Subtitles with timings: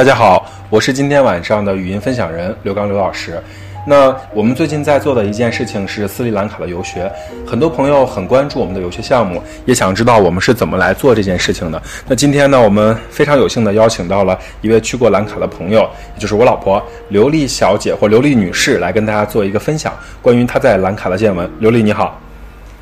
[0.00, 3.38] 大家好，我是今天晚上的语音分享人刘刚刘老师。
[3.86, 7.12] 那我们最近在做的一件事情是斯里兰卡的游学，
[7.46, 11.82] 很多朋友很关注我们的游学项目，也想知道我们是怎么来做这件事情的。
[12.08, 15.80] 那今天呢，我们非常有幸的邀请到了一位去过兰卡的朋友，
[16.14, 21.46] 也就是我老婆刘丽小姐或刘丽女士，来跟大家做一个分享，关于她在兰卡的见闻。
[21.58, 22.18] 刘丽你好，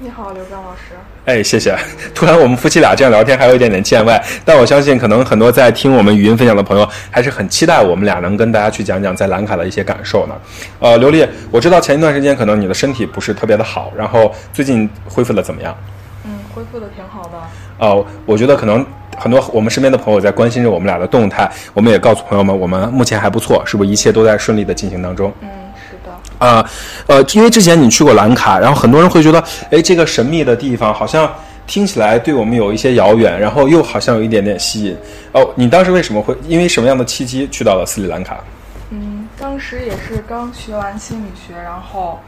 [0.01, 0.95] 你好，刘刚老师。
[1.25, 1.77] 哎，谢谢。
[2.15, 10.37] 突然我们夫妻俩这样聊天，还有一点点见外，但我相信可能很多在听我们语音分享的朋友，还是很期待我们俩能跟大家去讲讲在兰卡的一些感受呢。
[10.79, 15.77] 呃，刘丽，我知道前一段时间可能你的身体不是特别的好，然后最近恢复的怎么样？
[16.25, 17.31] 嗯，恢复的挺好的。
[17.79, 18.87] 哦，我觉得可能
[19.17, 25.33] 很多我们身边的朋友在关心着我们俩的动态，我们也告诉朋友们，我们目前还不错，是不是一切都在顺利的进行当中？
[25.41, 25.49] 嗯，
[26.39, 26.47] 是的。
[26.47, 26.71] 啊，
[27.07, 31.31] 呃，因为之前你去过兰卡，然后很多人会觉得，哎，这个神秘的地方好像
[31.67, 34.97] 听起来对我们有一些遥远，然后又好像有一点点吸引。
[35.33, 38.39] 哦，你当时为什么会因为什么样的契机去到了斯里兰卡？
[38.91, 42.19] 嗯，当时也是刚学完心理学，然后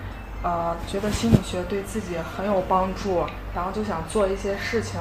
[0.42, 3.24] 呃，觉得心理学对自己很有帮助，
[3.54, 5.00] 然后就想做一些事情，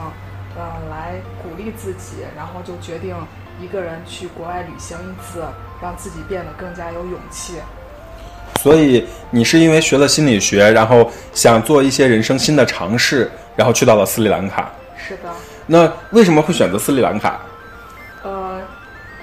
[0.55, 3.13] 呃，来鼓励自己，然后就决定
[3.61, 5.44] 一个人去国外旅行一次，
[5.81, 7.55] 让自己变得更加有勇气。
[8.61, 14.69] 所以你是因为学了心理学，然后想做一些人生新的尝试，然后去到了斯里兰卡。
[14.97, 15.29] 是的。
[15.66, 17.39] 那为什么会选择斯里兰卡？
[18.21, 18.59] 呃，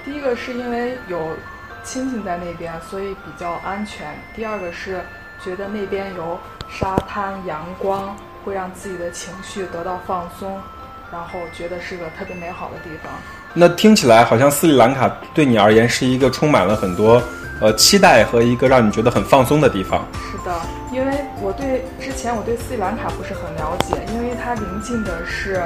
[0.03, 1.37] 第一个是因为有
[1.83, 5.01] 亲戚在那边，所以比较安全；第二个是
[5.43, 10.59] 觉得那边有沙滩、阳光，会让自己的情绪得到放松，
[11.11, 13.11] 然后觉得是个特别美好的地方。
[13.53, 17.21] 那听起来好像斯里兰卡对你而言是一个充满了很多
[17.61, 20.05] 呃期待和一个让你觉得很放松的地方。
[20.31, 20.53] 是的，
[20.91, 25.61] 因为我对之前我对斯里兰卡不是很了解，因为它临近的是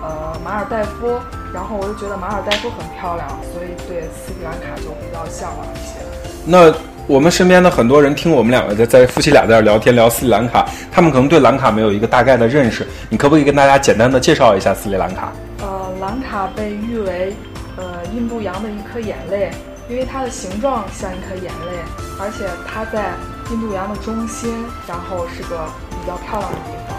[0.00, 1.18] 呃马尔代夫，
[1.52, 5.98] 然后我就觉得马尔代夫很漂亮，所以对斯里兰卡就比较向往一些。
[6.44, 6.72] 那
[7.06, 15.32] 我们身边的很多人听我们两个在在夫妻俩在这聊天聊斯里兰卡，他们可能对兰卡没有一个大概的认识，你可不可以跟大家简单的介绍一下斯里兰卡？
[15.60, 17.34] 呃，兰卡被誉为
[17.76, 19.50] 呃印度洋的一颗眼泪，
[19.88, 21.78] 因为它的形状像一颗眼泪，
[22.20, 23.14] 而且它在
[23.50, 24.54] 印度洋的中心，
[24.86, 26.96] 然后是个比较漂亮的地方。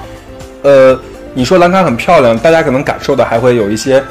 [0.64, 1.00] 呃，
[1.36, 4.04] 你说兰卡很漂亮，大家可能感受的还会有一些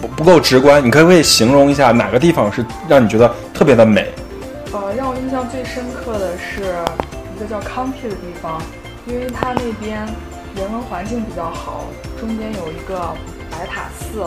[0.00, 4.08] 不不够直观，你可不可以形容一下哪个地方是让你觉得特别的美？
[4.72, 6.62] 呃，让我印象最深刻的是
[7.36, 8.62] 一个叫康提的地方，
[9.06, 10.06] 因为它那边
[10.54, 11.86] 人文环境比较好，
[12.20, 13.12] 中间有一个
[13.50, 14.22] 白塔寺，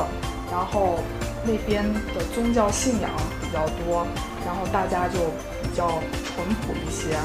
[0.51, 0.99] 然后
[1.45, 1.83] 那边
[2.15, 3.09] 的宗教信仰
[3.41, 4.05] 比较多，
[4.45, 5.19] 然后大家就
[5.61, 7.15] 比较淳朴一些。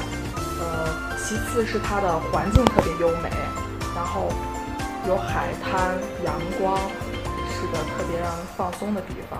[0.61, 3.29] 呃，其次是它的环境特别优美，
[3.95, 4.27] 然后
[5.07, 6.77] 有海滩、阳光，
[7.49, 9.39] 是个特别让人放松的地方。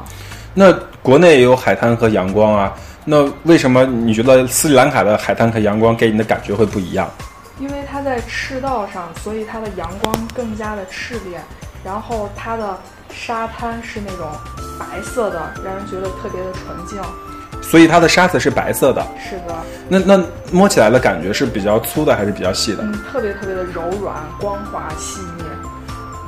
[0.54, 0.72] 那
[1.04, 2.74] 国内也有海滩和阳光啊，
[3.04, 7.10] 那为什么你觉得斯里兰卡的海滩和阳光给你的感觉会不一样？
[7.60, 11.40] 因为它在赤道上，所以它的阳光更加的炽烈，
[11.84, 12.80] 然后它的
[13.14, 14.26] 沙滩是那种
[14.80, 16.98] 白色的，让人觉得特别的纯净。
[17.62, 19.06] 所以它的沙子是白色的。
[19.20, 19.56] 是的。
[19.90, 22.82] 那那摸起来的感觉是比较粗的还是比较细的？
[22.82, 25.44] 嗯，特别特别的柔软、光滑、细腻。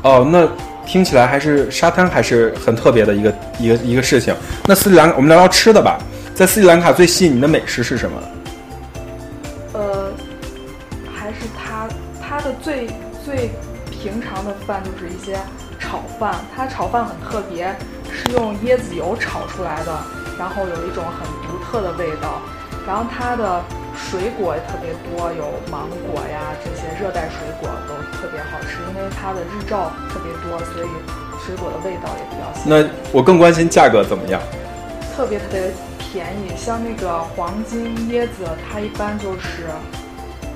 [0.04, 0.48] 哦，那
[0.86, 4.36] 听起来还是沙滩还是很特别的一个一个一个事情。
[4.66, 5.98] 那斯里兰，我们聊聊吃的吧。
[6.36, 8.22] 在斯里兰卡最吸引你的美食是什么？
[9.74, 10.12] 呃，
[11.16, 11.88] 还是它
[12.22, 12.88] 它的最
[13.24, 13.52] 最
[13.90, 15.38] 平常的饭就是一些
[15.80, 17.74] 炒饭，它炒饭很特别，
[18.22, 19.92] 是用椰子油炒出来的，
[20.38, 22.42] 然后有一种很独特的味道。
[22.86, 23.64] 然后它的
[23.96, 30.88] 水果也特别多，有芒果呀这些热带水果都特别好吃，因为它的日照特别多，所以
[31.46, 32.64] 水果的味道也比较鲜。
[32.66, 34.42] 那我更关心价格怎么样？
[35.16, 39.68] 特别特别便宜，像那个黄金椰子，它一般就是，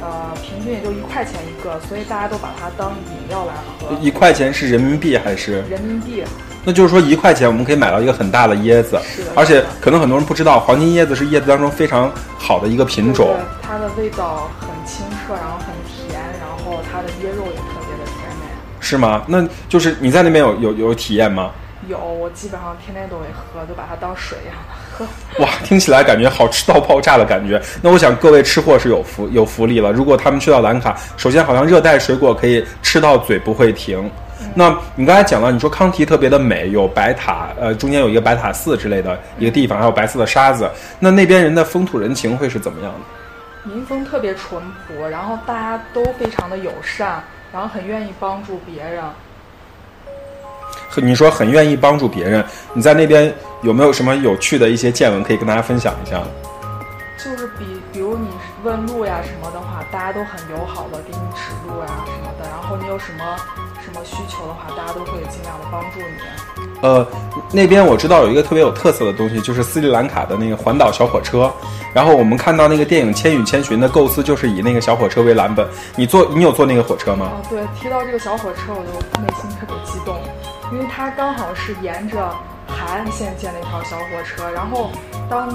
[0.02, 3.96] 呃，平均也就一块钱一个，所以大家都把它当饮料来喝。
[4.02, 5.62] 一块钱是人民币还是？
[5.70, 6.24] 人民币。
[6.66, 9.30] 那就是说一块钱我们可以买到一个很大的椰子，是的。
[9.36, 13.28] 而且可能很多人不知道，黄金椰子是椰子当中非常好的一个品种。
[13.28, 18.46] 对，它的味道很清澈，然后很甜，然后它的椰肉也特别的甜美。
[18.80, 19.24] 是吗？
[19.28, 21.52] 那就是你在那边有有有体验吗？
[21.88, 25.06] 有，我基本上天天都会喝，就把它当水一样的喝。
[25.46, 27.62] 哇，听起来感觉好吃到爆炸的感觉。
[27.80, 29.92] 那我想各位吃货是有福有福利了。
[29.92, 34.10] 如果他们去到兰卡，首先好像热带水果可以吃到嘴不会停。
[34.58, 40.72] 那你刚才讲到，你说康提特别的美，有白塔，呃，中间有一个白塔寺之类的一个地方，还有白色的沙子。
[40.98, 43.70] 那那边人的风土人情会是怎么样的？
[43.70, 47.22] 民风特别淳朴，然后大家都非常的友善，
[47.52, 49.04] 然后很愿意帮助别人。
[50.98, 52.42] 你说很愿意帮助别人，
[52.74, 56.24] 你在那边有没有什么有趣的一些见闻可以跟大家分享一下？
[57.18, 58.30] 就是比比如你
[58.64, 62.48] 问路呀什么的话，大家都很友好的给你指路呀什么的。
[62.50, 63.36] 然后你有什么
[63.86, 66.66] 什么需求的话，大家都会尽量的帮助你。
[66.82, 67.08] 呃，
[67.52, 71.52] 那边我知道有一个特别有特色的东西，就是斯里兰卡的那个环岛小火车。
[71.94, 75.66] 然后我们看到那个电影《千与千寻》的构思就是以那个小火车为蓝本。
[75.96, 77.32] 你坐，你有坐那个火车吗？
[77.32, 80.18] 哦，对，提到这个小火车，我就内心特别激动，
[80.74, 82.18] 因为它刚好是沿着
[82.68, 84.52] 海岸线建了一条小火车。
[84.52, 84.90] 然后
[85.30, 85.48] 当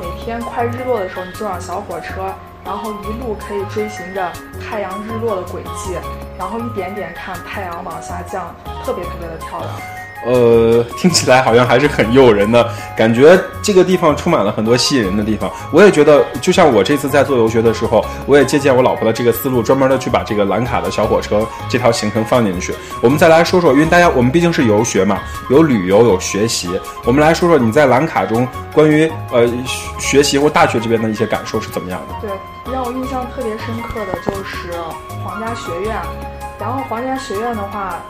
[0.00, 2.32] 每天快日落的时候，你坐上小火车，
[2.64, 5.98] 然后一路可以追寻着太阳日落的轨迹，
[6.38, 8.54] 然后一点点看太阳往下降，
[8.84, 9.70] 特别特别的漂亮。
[10.24, 13.38] 呃，听起来好像还是很诱人的感觉。
[13.62, 15.50] 这个地方充满了很多吸引人的地方。
[15.72, 22.74] 我也觉得，就像我这次在做游学的时候，我也借鉴我老婆的这个思路，专门的去把这个蓝卡的小火车这条行程放进去。
[23.00, 26.68] 我们再来说说，因为大家我们毕竟是游学嘛，有旅游有学习。
[27.04, 29.48] 我们来说说你在蓝卡中关于呃
[29.98, 32.14] 学习或大学这边的一些感受是怎么样的？
[32.28, 34.72] 对，让我印象特别深刻的就是
[35.24, 35.96] 皇家学院。
[36.58, 38.00] 然后皇家学院的话。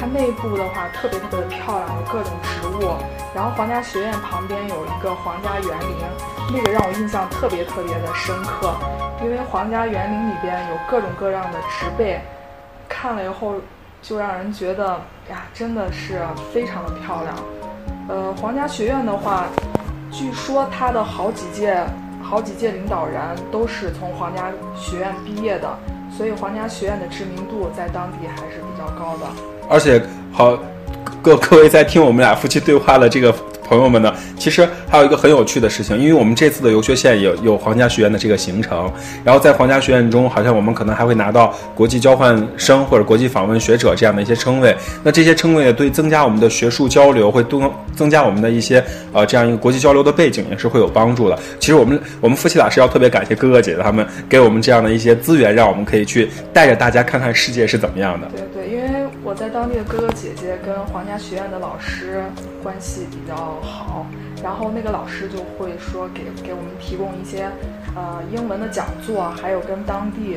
[0.00, 2.96] 它内部的话特别特别的漂亮，有各种植物。
[3.34, 5.96] 然后皇家学院旁边有一个皇家园林，
[6.50, 8.74] 那个让我印象特别特别的深刻，
[9.22, 12.18] 因为皇家园林里边有各种各样的植被，
[12.88, 13.56] 看了以后
[14.00, 14.98] 就让人觉得
[15.28, 17.36] 呀，真的是非常的漂亮。
[18.08, 19.44] 呃，皇家学院的话，
[20.10, 21.78] 据说它的好几届
[22.22, 23.20] 好几届领导人
[23.52, 25.68] 都是从皇家学院毕业的，
[26.10, 29.59] 所以皇家学院的知名度在当地还是比较高的。
[29.70, 30.02] 而且，
[30.32, 30.58] 好，
[31.22, 33.32] 各各位在听我们俩夫妻对话的这个。
[33.70, 44.76] 朋友们呢，其实还有一个很有趣的事情，因为我们这次的游学线有有皇家学院的这个行程，然后在皇家学院中，好像我们可能还会拿到国际交换生或者国际访问学者这样的一些称谓。
[45.04, 51.38] 那这些称谓对增加我们的学术交流，会多增加我们的一些呃这样一个国际交流的背景，也是会有帮助的。
[51.60, 58.26] 其实我们我们夫妻俩是要特别感谢哥哥姐姐他们给我们这样的一些资源，让我们可以去带着大家看看世界是怎么样的。
[58.32, 62.24] 对对，因为我在当地的哥哥姐姐跟皇家学院的老师
[62.64, 63.59] 关系比较。
[63.62, 64.06] 好，
[64.42, 67.50] 然后那个老师就会说给给我们提供一些，
[67.94, 70.34] 呃，英文的讲座，还有跟当地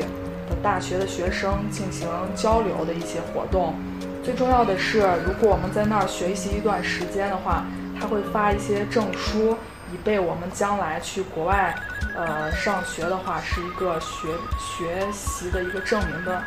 [0.48, 3.74] 的大学的学生进行交流的一些活动。
[4.22, 7.64] 最重要的是，如果我们在那儿学习一段时间的话，
[8.00, 9.56] 他会发一些证书，
[9.92, 11.74] 以备我们将来去国外，
[12.16, 14.28] 呃，上学的话是一个学
[14.58, 16.42] 学习的一个证明的。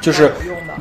[0.00, 0.32] 就是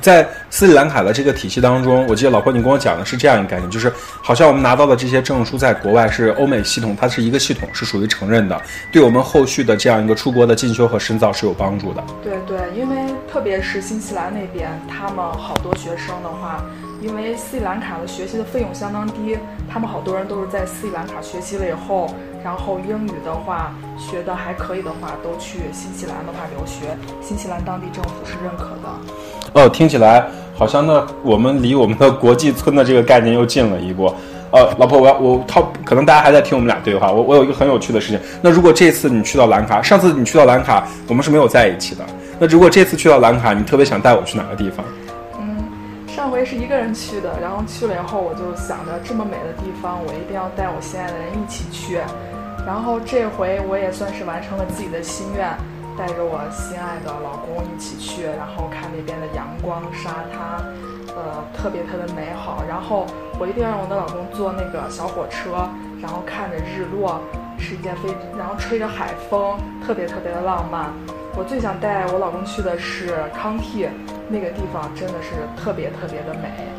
[0.01, 3.91] 在斯里兰卡的这个体系当中，我记得老婆你跟我讲的是这样一个概念，就是
[4.21, 8.61] 好像我们拿到的这些证书在国外是欧美系统，它是一个系统，是属于承认的，
[8.91, 12.03] 对我们后续的这样一个出国的进修和深造是有帮助的。
[12.23, 16.63] 对对，因为特别是新西兰那边，他们好多学生的话。
[17.01, 19.35] 因为斯里兰卡的学习的费用相当低，
[19.67, 26.97] 他们好多人都是在斯里兰卡学习了以后，然后英语的话学的还可以的话，都去新西兰的话留学。
[27.21, 29.61] 新西兰当地政府是认可的。
[29.61, 34.13] 哦，听起来好像那我们离我们的国际村的这个概念又近了一步。
[34.51, 38.19] 呃，老婆，我要我他可能大家还在听我们俩对话，我我有一个很有趣的事情。
[38.41, 42.03] 那如果这次你去到兰卡，上次你去到兰卡，我们是没有在一起的。
[42.38, 44.85] 那如果这次去到兰卡，你特别想带我去哪个地方？
[45.39, 45.57] 嗯
[46.07, 52.00] 上回是一个人去的，然后去了以后，我就想着这么美的地方，我一定要带我心爱的人一起去。
[52.65, 55.50] 然后这回我也算是完成了自己的心愿，
[55.98, 60.63] 带着我心爱的老公一起去，然后看那边的阳光、沙滩，
[61.15, 62.63] 呃，特别特别美好。
[62.68, 63.06] 然后
[63.39, 65.68] 我一定要让我的老公坐那个小火车，
[66.01, 67.20] 然后看着日落，
[67.58, 70.94] 是一件非，然后吹着海风，特别特别的浪漫。
[71.36, 73.88] 我最想带我老公去的是康替。
[74.34, 76.70] 那个地方真的是特别特别的美。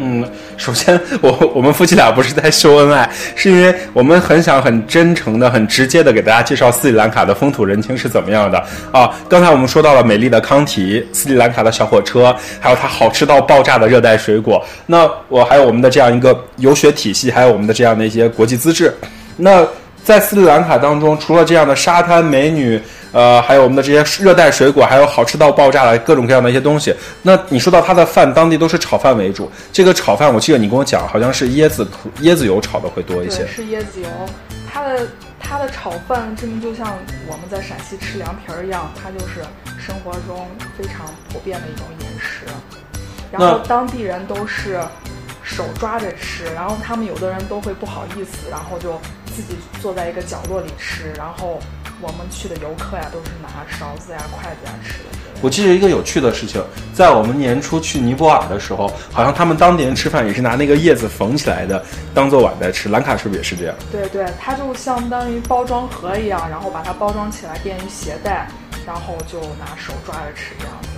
[0.00, 0.24] 嗯，
[0.56, 9.10] 首先我 我们夫妻俩不是在秀恩爱，是因为我们很想很真诚的、很直接的给大家介绍斯里兰卡的风土人情是怎么样的啊。
[9.28, 14.64] 刚才我们说到了美丽的康提、斯里兰卡的小火车，还有它好吃到爆炸的热带水果。
[14.86, 18.94] 那我还有我们的这样一个游学体系，还有我们的这样的一些国际资质。
[19.36, 19.66] 那
[20.08, 22.80] 在斯里兰卡当中，除了这样的沙滩美女。
[23.10, 26.94] 呃，还有我们的这些热带水果，还有好吃到爆炸的各种各样的一些东西。
[27.22, 29.50] 那你说到它的饭，当地都是炒饭为主。
[29.72, 31.86] 这个炒饭，我记得你跟我讲，好像是椰子
[32.20, 33.46] 椰子油炒的会多一些。
[33.46, 34.08] 是椰子油。
[34.70, 35.06] 它的
[35.40, 36.86] 它的炒饭，真的就像
[37.26, 39.40] 我们在陕西吃凉皮儿一样，它就是
[39.78, 40.46] 生活中
[40.76, 42.44] 非常普遍的一种饮食。
[43.32, 44.78] 然后当地人都是
[45.48, 49.00] 手抓着吃，然后他们有的人都会不好意思，然后就
[49.34, 51.58] 自己坐在一个角落里吃，然后。
[52.00, 55.10] 我们去的游客呀，都是拿勺子呀、筷子呀吃的。
[55.42, 56.62] 我记得一个有趣的事情，
[56.94, 62.88] 在我们年初去尼泊尔的时候，好像他们当地人吃饭也是拿那个叶子缝起来的，当做碗在吃。
[62.88, 63.74] 兰卡是不是也是这样？
[63.90, 68.46] 对对，它就相当于包装盒一样，然后把它包装起来，便于携带，
[68.86, 70.88] 然后就拿手抓着吃这样子。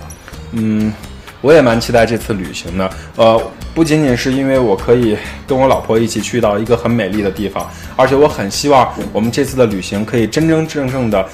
[0.51, 0.93] 嗯，
[1.41, 2.89] 我也蛮期待这次旅行的。
[3.17, 3.41] 呃，
[3.73, 5.17] 不仅仅是因为我可以
[5.47, 11.27] 跟我老婆一起去到一个很美丽的地方，而且我很希望我们这次的旅行可以真真正正的。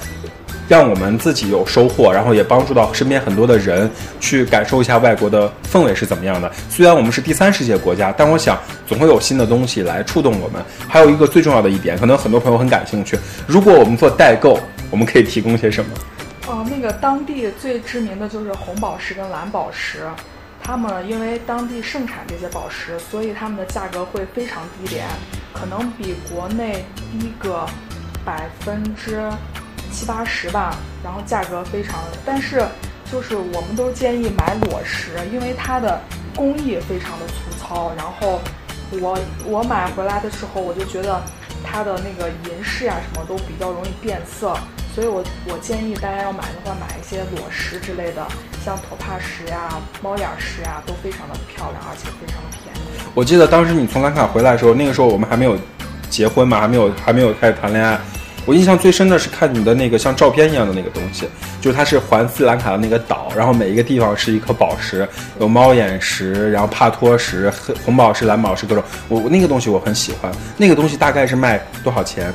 [0.68, 6.52] 让我们自己有收获，然后也帮助到身边很多的人去感受一下外国的氛围是怎么样的。
[6.68, 10.62] 虽然我们是第三世界国家，但我想总会有新的东西来触动我们。
[10.86, 14.60] 还有一个最重要的一点，可能很多朋友很感兴趣，如果我们做代购，
[14.90, 15.90] 我们可以提供些什么？
[16.48, 20.08] 哦，那个当地最知名的就是红宝石跟蓝宝石，
[20.62, 25.06] 他们因为当地盛产这些宝石，所以他们的价格会非常低廉，
[25.52, 27.66] 可能比国内低个
[28.24, 29.22] 百分之。
[29.90, 32.62] 七八十吧，然后价格非常，但是
[33.10, 35.98] 就是我们都建议买裸石，因为它的
[36.36, 37.90] 工艺非常的粗糙。
[37.96, 38.38] 然后
[38.90, 41.22] 我我买回来的时候，我就觉得
[41.64, 44.54] 它的那个银饰呀什么都比较容易变色，
[44.98, 48.26] 所以我我建议大家要买的话，买一些裸石之类的，
[48.64, 53.08] 像托帕石呀、猫眼石呀，都非常的漂亮，而且非常的便宜。
[53.14, 55.56] 我记得当时你从兰卡回来的时候，那个时候我们还没有
[56.10, 57.96] 结婚嘛，还没有还没有开始谈恋爱。
[58.44, 61.28] 我印象最深的是看你的那个像照片一样的那个东西，
[61.60, 67.48] 就是它是环斯兰卡的那个岛，然后每一个地方是一颗宝石，有猫眼石，然后帕托石、
[67.84, 68.82] 红宝石、蓝宝石各种。
[69.06, 72.34] 我我那个东西我很喜欢，那个东西大概是卖多少钱？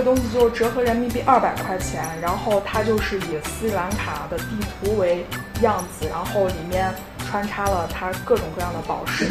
[0.00, 4.44] 那个东西就折合人民币二百块钱，然后它就是以斯里兰卡的地
[4.82, 5.26] 图为
[5.60, 6.90] 样子，然后里面
[7.28, 9.26] 穿插了它各种各样的宝石，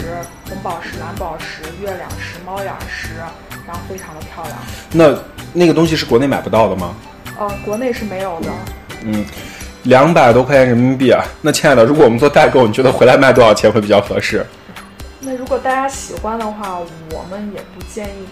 [0.47, 3.15] 红宝石、蓝宝石、月亮石、猫眼石，
[3.65, 4.55] 然后非常的漂亮。
[4.91, 5.19] 那。
[5.51, 6.93] 那个东西是国内买不到的吗？
[7.39, 8.51] 呃，国内是没有的。
[9.03, 9.25] 嗯，
[9.81, 11.25] 两百多块钱人民币啊！
[11.41, 14.45] 那亲爱的，如果我们做代购，你觉得回来卖多少钱会比较合适？
[15.19, 18.27] 那如果大家喜欢的话，我们也不建议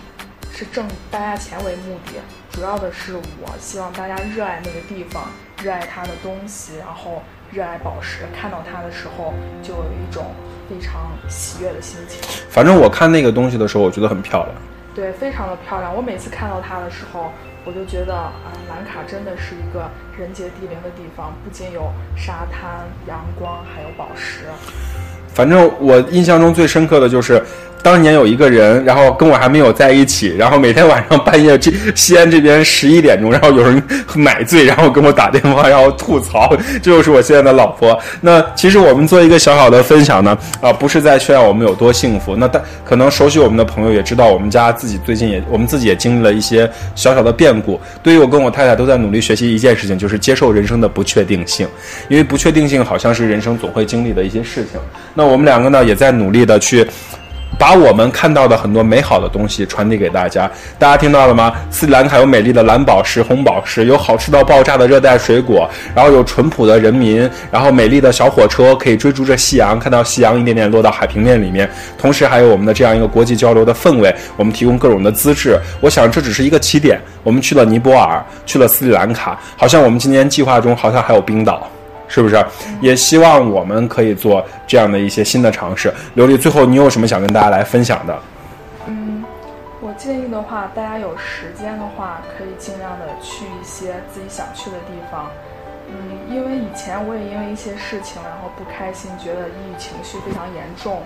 [0.57, 2.13] 是挣大家钱为目的，
[2.49, 5.25] 主要的是我希望大家热爱那个地方，
[5.61, 7.21] 热爱它的东西，然后
[7.51, 10.25] 热爱宝石，看到它的时候就有一种
[10.67, 12.19] 非常喜悦的心情。
[12.49, 14.55] 反正我看那个东西的时候，我觉得很漂亮。
[14.95, 15.95] 对，非常的漂亮。
[15.95, 17.31] 我每次看到它的时候，
[17.63, 19.87] 我就觉得啊，兰卡真的是一个
[20.17, 24.45] 人杰地灵的地方，不仅有沙滩、阳光，还有宝石。
[25.35, 27.45] 反正我印象中最深刻的就是。
[27.83, 33.81] 当年有一个人，然后跟我还没有在一起，然后每天晚上半夜这西安这边十一点钟，然后有人
[34.13, 37.97] 买醉，然后跟我打电话，然后吐槽，这就是我现在的老婆。
[38.19, 42.35] 那其实我们做一个小小的分享呢，啊，不是在炫耀我们有多幸福。
[42.35, 47.79] 那但可能熟悉我们的朋友也知道，我们家自己最近也，我们自己也经历了一些小小的变故。
[48.03, 51.65] 对于我跟我太太都在努力学习一件事情，就是接受人生的不确定性，
[52.09, 54.81] 因为不确定性好像是人生总会经历的一些事情。
[55.13, 56.85] 那我们两个呢，也在努力的去。
[57.57, 61.53] 把我们看到的很多美好的东西传递给大家，大家听到了吗？
[61.71, 75.59] 斯里兰卡有美丽的蓝宝石、红宝石，有好吃到爆炸的热带水果，然后有淳朴的人民，然后美丽的小火车可以追逐着夕阳，看到夕阳一点点落到海平面里面，同时还有我们的这样一个国际交流的氛围，我们提供各种的资质。
[75.81, 81.67] 我想这只是一个起点，我们去了尼泊尔，去了斯里兰卡，好像我们今年计划中好像还有冰岛。
[82.07, 82.43] 是不是？
[82.81, 85.93] 也希望我们可以做这样的一些新的尝试。
[86.15, 88.19] 刘丽，最后你有什么想跟大家来分享的？
[88.87, 89.23] 嗯，
[89.81, 95.29] 我建议的话，大家有时间的话，可以尽量的去一些自己想去的地方。
[95.89, 95.95] 嗯，
[96.29, 101.01] 因为以前我也因为一些事情，然后不开心，觉得抑郁情绪非常严重，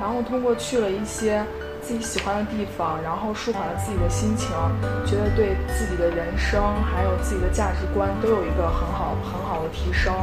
[0.00, 1.42] 然后通过去了一些。
[1.82, 4.48] 自己喜欢的地方，然后舒缓了自己的心情，
[5.04, 10.14] 觉得对自己的人生还有自己的价值观都有一个很好很好的提升，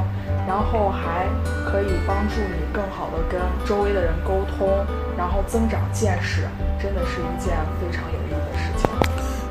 [0.48, 1.28] 然后还
[1.70, 4.70] 可以帮助你更好的跟周围的人沟通，
[5.18, 6.48] 然后增长见识，
[6.82, 8.90] 真的是一件非常有意义的事情。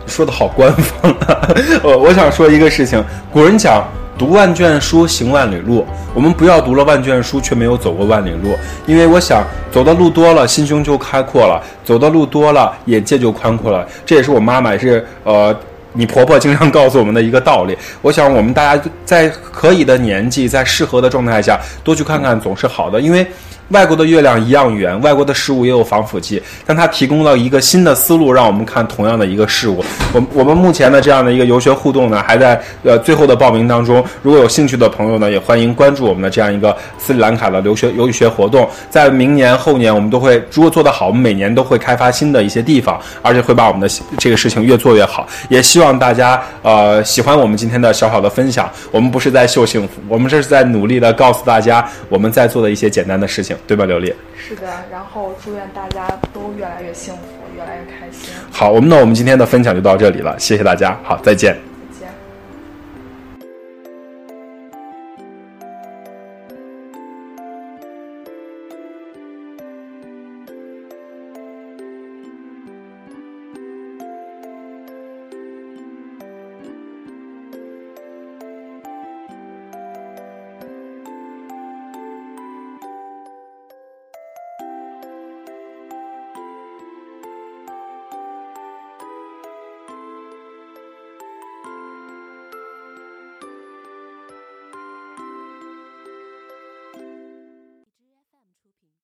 [0.07, 1.47] 说的好官方啊！
[1.85, 3.87] 我我想说一个事情，古人讲。
[4.19, 5.87] 读万卷书，行万里路。
[6.13, 8.57] 我们不要读了万卷书，却没有走过万里路。
[8.85, 13.87] 因为我想，走的路多了，心胸就开阔了；走的路多了，眼界就宽阔了。
[14.05, 15.57] 这也是我妈妈，也是呃，
[15.93, 17.79] 你婆婆经常告诉我们的一个道理。
[18.03, 23.01] 我想，我们大家在可以的年纪，在适合的状态下，多去看看，总是好的。
[23.01, 23.25] 因为
[23.69, 29.85] 外国的月亮一样圆，外国的事物也有防腐剂，但它提供了一个新的思路，让我们看同样的一个事物。
[30.15, 34.03] 我我们目前的这样的一个游学互动呢，还在呃最后的报名当中。
[34.23, 38.67] 如果有兴趣的朋友呢，也欢迎关注我们的这样一个斯里兰卡的留学游学活动。
[38.89, 45.27] 在明年后年，我们都会如果做得好，我们每年都会开发新的一些地方，而且会把我们的这个事情越做越好。
[45.51, 48.71] 也希望大家呃喜欢我们今天的小小的分享。
[48.91, 54.13] 我们不是在秀幸福，我们这是在努力的告诉大家我们在做的一些简单的事情，对吧，刘丽？
[54.37, 57.21] 是的，然后祝愿大家都越来越幸福，
[57.57, 58.33] 越来越开心。
[58.51, 61.57] 好，我们那我们今天的分享就到这里了，谢谢大家，好，再见。